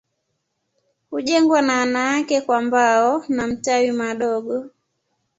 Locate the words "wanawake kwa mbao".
1.79-3.23